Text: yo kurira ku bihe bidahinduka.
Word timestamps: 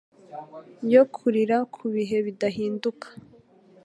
yo 0.93 1.03
kurira 1.15 1.57
ku 1.73 1.83
bihe 1.93 2.17
bidahinduka. 2.25 3.07